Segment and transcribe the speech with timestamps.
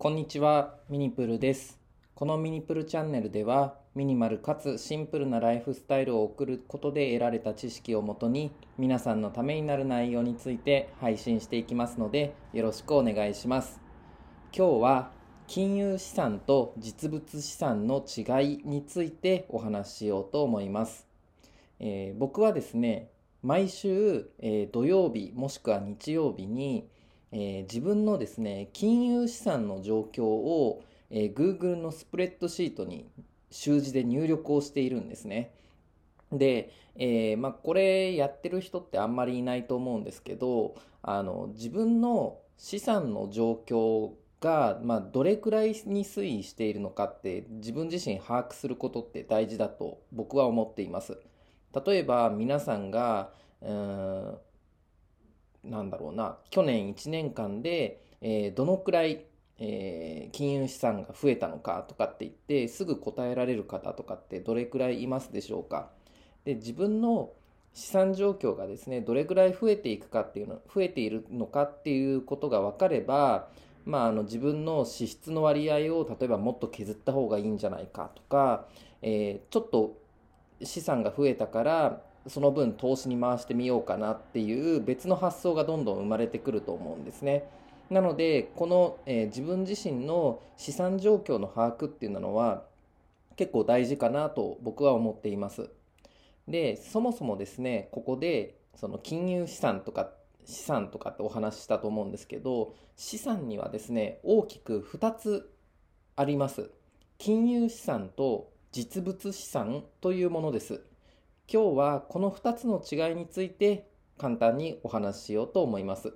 [0.00, 1.76] こんにちは、ミニプルです。
[2.14, 13.80] このミニプルチャンネルでは、ミニマルかつシンプルなライフスタイルを送ることで得られた知識をもとに、皆さんのためになる内容について配信していきますので、よろしくお願いします。
[14.56, 15.10] 今日は、
[15.48, 18.20] 金融資産と実物資産の違
[18.52, 21.08] いについてお話ししようと思います。
[21.80, 23.10] えー僕はですね、
[23.42, 26.88] 毎週、えー土曜日もしくは日曜日に、
[27.32, 33.06] えー自分のですね金融資産の状況を、えー Google のスプレッドシートに
[33.50, 35.52] 習字で入力をしているんですね。
[36.32, 51.18] で、えーまあ、これやってる人ってあんまりいないと思うんですけどあの自分の資産の状況が、まあ、どれくらいに推移しているのかって自分自身把握することって大事だと僕は思っています。
[51.86, 54.38] 例えば皆さんがうん
[55.70, 59.24] なんだろうな去年1年間で、えーどのくらい、
[59.58, 65.90] えー金融資産が増えたのかとかって言ってすぐ答えられる方とかってどれくらいいますでしょうか。
[66.44, 67.32] で自分の
[67.74, 73.48] 資産状況がですねどれくらい増えていくかっていうの増えているのかっていうことが分かれば、
[73.84, 78.66] まあ、あの自分の支出の割合を例えばもっと削った方がいいんじゃないかとか、
[79.02, 79.96] えーちょっと
[80.62, 87.48] 資産が増えたからその分投資に回してみようかなっていう別の発想がどんどん生まれてくると思うんですね。
[87.90, 92.64] なのでこの、えー自分自身の資産状況の把握っていうのは
[93.36, 95.70] 結構大事かなと僕は思っています。
[96.46, 100.10] でそもそもですねここでその金融資産とか
[100.44, 105.50] 資産とかってお話ししたと思うんですけど資産にはですね大きく2つ
[106.16, 106.70] あります。
[107.18, 110.82] 金融資産と実物資産というものです。
[111.50, 116.12] 今日はこの2つの違いについて簡単にお話ししようと思います。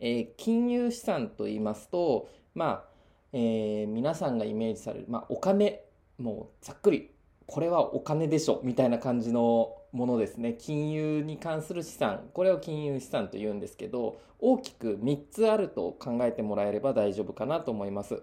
[0.00, 2.84] えー金融資産と言いますと、まあ
[3.32, 5.82] えー皆さんがイメージされる、まあ、お金
[6.18, 7.10] もうざっくり
[7.46, 18.22] これはお金でしょみたいな感じのものですね金融に関する資産これを金融資産と言うんですけど大きく3つあると考えてもらえれば大丈夫かなと思います。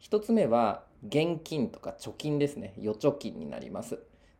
[0.00, 3.98] 1つ目は現金とか貯金ですね預貯金になります。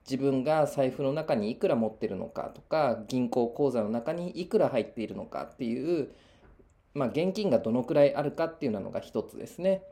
[0.09, 6.11] 自分が財布の中にいくら持ってるのかとか銀行口座の中にいくら入っているのかっていう、
[6.93, 9.83] まあ、現金がどのくらいあるかっていうのが一つですね。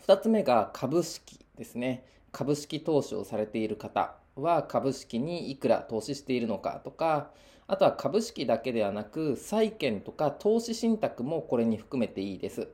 [0.00, 2.04] 二つ目が株式ですね。
[2.32, 7.30] 株式投資をされている方は株式にいくら投資しているのかとか
[7.66, 12.68] あとは株式だけではなく債券とか投資信託もこれに含めていいです。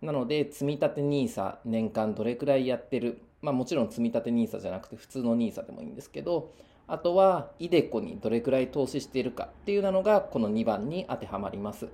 [0.00, 6.52] なので積立 NISA 年間どれくらいやってるまあもちろん積立 NISA じゃなくて普通の NISA でもいいんですけど
[6.86, 11.88] あとは iDeCo にどれくらい投資しているかっていうのがこの2番に当てはまります。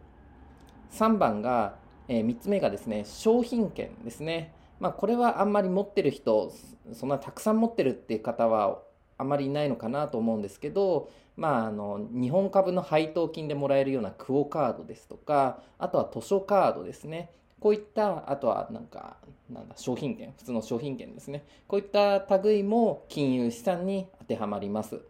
[0.93, 1.77] 3番が、
[2.09, 4.55] え3つ目がですね商品券ですね。
[4.81, 6.53] まあこれはあんまり持ってる人
[6.93, 8.81] そんなたくさん持ってるっていう方は
[9.19, 17.31] あまりいないのかなと思うんですけど、まあ、あの日本株の配当金でもらえるようなクオカードですとかあとは図書カードですね。
[17.61, 19.17] こういったあとはなんか
[19.51, 21.45] なんだ商品券普通の商品券ですね。
[21.67, 25.01] こういった類も金融資産に当てはまります。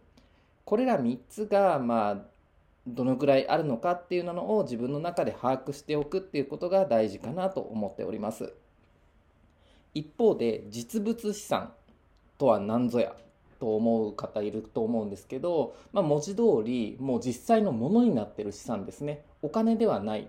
[0.65, 2.17] これら3つがまあ
[2.87, 8.53] どのくらいあるのかっていうのを自分の中で把握しておくっていうことが大事かなと思っております。
[9.93, 11.73] 一方で実物資産
[12.37, 13.15] とは何ぞや
[13.59, 19.25] と思う方いると思うんですけど、まあ、文字通りもう実際のものになってる資産ですね。
[19.41, 20.27] お金ではない。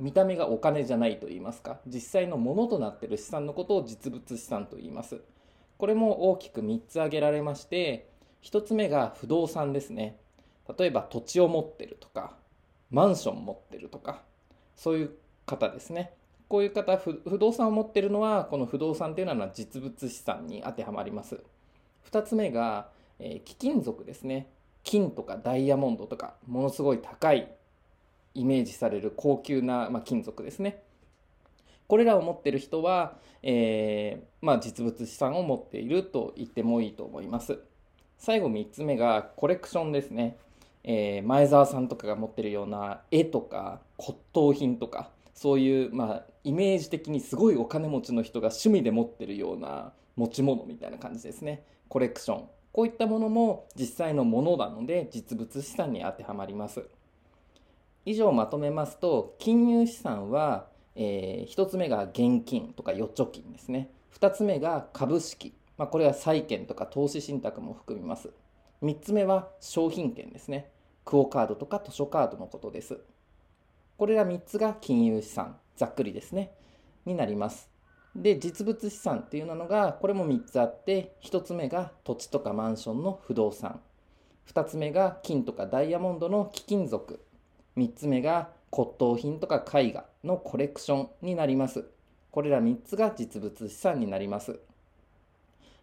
[0.00, 5.20] 見た目がお金じゃないと言いますか実際のものとなっている資産のことを実物資産と言います。
[5.78, 8.10] これも大きく3つ挙げられまして
[8.42, 10.18] 1つ目が不動産ですね。
[10.78, 12.36] 例えば土地を持ってるとか
[12.90, 14.22] マンション持ってるとか
[14.74, 15.10] そういう
[15.46, 16.12] 方ですね。
[16.48, 21.40] こういう方不動産を持ってるのはこの不動産というのは実物資産に当てはまります。
[22.10, 24.48] 2つ目が、え貴金属ですね。
[24.82, 27.52] 金とかダイヤモンドとかものすごい高い
[28.34, 30.82] イメージされる高級な、まあ、金属ですね。
[31.86, 37.58] これらを持っている人は、えーまあ、実物資産を持っていると言ってもいいと思います。
[38.18, 40.36] 最後3つ目がコレクションですね、
[40.84, 51.64] えー前澤さんとかが持ってるような絵とか骨董品とかそういう、まあ、イメージ的にすごいお金持ちの人が趣味で持ってるような持ち物みたいな感じですね。
[51.88, 52.48] コレクション。
[52.72, 56.84] こういったものも実際のものなので実物資産に当てはまります。
[58.04, 68.30] 以上まとめますと金融資産は、え1つ目が現金とか預貯金ですね2つ目が株式、まあ、これは債券とか投資信託も含みます
[68.82, 70.70] 3つ目は商品券ですね
[71.04, 72.98] クオカードとか図書カードのことです
[73.96, 76.52] これら3つが金融資産ざっくりですね
[77.04, 77.70] になります。
[78.14, 83.80] で、実物資産っていうのが、これも3つあって、1つ目が土地とかマンションの不動産。
[84.52, 87.24] 2つ目が金とかダイヤモンドの貴金属。
[87.80, 91.86] 3つ目が骨董品とか絵画のコレクションになります。
[92.30, 94.60] これら3つが実物資産になります。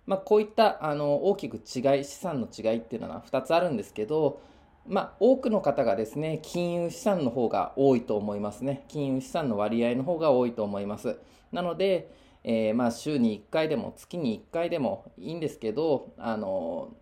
[0.06, 4.42] まあ、こういったあの大きく違い、資産の違いっていうのは2つあるんですけど、
[4.88, 8.86] まあ、多くの方がですね、金融資産の方が多いと思いますね。
[8.88, 11.18] 金融資産の割合の方が多いと思います。
[11.52, 12.10] なので、
[12.44, 16.94] えー、まあ週に1回でも月に1回でもいいんですけど、あの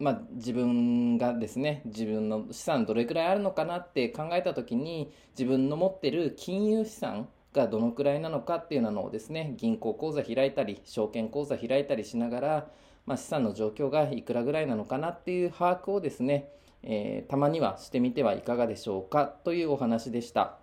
[0.00, 12.66] まあ、自分がですね自分の資産どれくらいあるのかなって考えた時に自分の持ってる金融資産がどのくらいなのかっていうのをですね銀行口座開いたり証券口座開いたりしながら、
[13.04, 16.48] まあ、資産の状況がいくらぐらいなのかなっていう把握をですね、
[16.82, 20.56] えー、たまにはしてみてはいかがでしょうかというお話でした。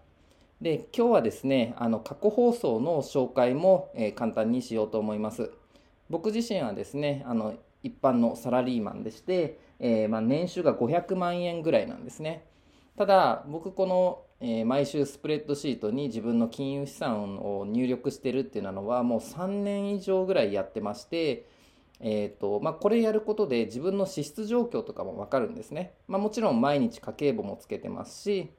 [0.61, 5.51] で今日はですねあの過去放送の紹介も、えー、簡単にしようと思います。
[6.09, 7.53] 僕自身はですねあの
[7.83, 12.45] 一般のサラリーマンでして、えー、まあ、年収が500万円ぐらいなんですね。
[12.97, 21.47] ただ、僕この、えー、毎週スプレッドシートに自分の金融資産を入力してるっていうのはもう3年以上ぐらいやってまして、
[21.99, 25.93] えーとまあ、これやることで自分の支出状況とかも分かるんですね。
[26.07, 28.51] まあ、もちろん毎日家計簿もつけてますし、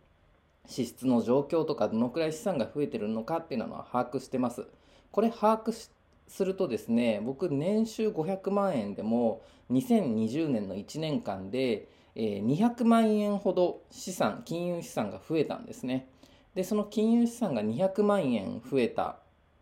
[0.66, 4.66] 支出の状況とかどのくらい資産が増えてるのかっていうのは把握してます。
[5.10, 5.90] これ把握し
[6.28, 16.08] するとですね僕年収500万円でも2020年の1年間で、200万円ほど資産金融資産が増えたんですね。
[16.54, 19.18] でその金融資産が200万円増えた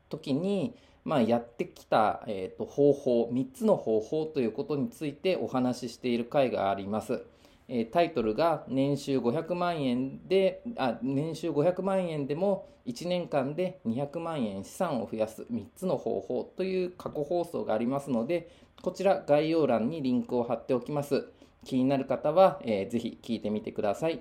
[0.09, 0.75] 時に、
[1.05, 7.25] まあ、やってきた、えーと、方法3つの方法ということについてお話ししている回があります。
[7.69, 18.49] えタイトルが年収500万円であ年収500万円でも1年間で200万円資産を増やす3つの方法という過去放送がありますので
[18.83, 21.27] こちら概要欄にリンクを貼っておきます。
[21.65, 24.21] 気になる方は、えー、ぜひ聞いてみてください。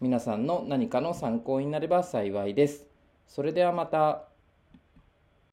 [0.00, 2.86] 皆さんの何かの参考になれば幸いです。
[3.28, 4.29] それではまた。